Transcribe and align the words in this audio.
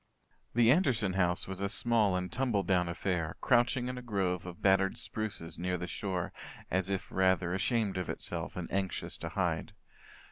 The 0.55 0.71
Anderson 0.71 1.13
house 1.13 1.47
was 1.47 1.61
a 1.61 1.69
small 1.69 2.15
and 2.15 2.31
tumbledown 2.31 2.89
affair, 2.89 3.35
crouching 3.39 3.87
in 3.87 3.99
a 3.99 4.01
grove 4.01 4.47
of 4.47 4.59
battered 4.59 4.97
spruces 4.97 5.59
near 5.59 5.77
the 5.77 5.85
shore 5.85 6.33
as 6.71 6.89
if 6.89 7.11
rather 7.11 7.53
ashamed 7.53 7.97
of 7.97 8.09
itself 8.09 8.55
and 8.55 8.67
anxious 8.73 9.15
to 9.19 9.29
hide. 9.29 9.73